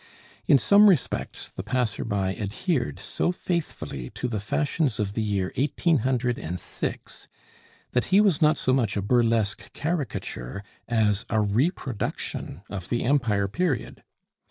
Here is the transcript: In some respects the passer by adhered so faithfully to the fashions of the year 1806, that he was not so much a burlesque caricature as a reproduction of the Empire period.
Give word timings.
In 0.47 0.57
some 0.57 0.89
respects 0.89 1.47
the 1.49 1.61
passer 1.61 2.03
by 2.03 2.33
adhered 2.33 2.97
so 2.97 3.31
faithfully 3.31 4.09
to 4.15 4.27
the 4.27 4.39
fashions 4.39 4.99
of 4.99 5.13
the 5.13 5.21
year 5.21 5.53
1806, 5.55 7.27
that 7.91 8.05
he 8.05 8.19
was 8.19 8.41
not 8.41 8.57
so 8.57 8.73
much 8.73 8.97
a 8.97 9.01
burlesque 9.03 9.71
caricature 9.73 10.63
as 10.87 11.27
a 11.29 11.39
reproduction 11.39 12.63
of 12.67 12.89
the 12.89 13.03
Empire 13.03 13.47
period. 13.47 14.01